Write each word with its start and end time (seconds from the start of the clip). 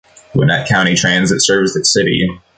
Gwinnett 0.33 0.67
County 0.67 0.95
Transit 0.95 1.43
serves 1.43 1.75
the 1.75 1.85
city. 1.85 2.27